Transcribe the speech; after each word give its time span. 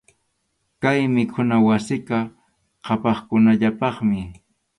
Kay 0.81 1.01
mikhuna 1.15 1.55
wasiqa 1.67 2.19
qhapaqkunallapaqmi. 2.85 4.19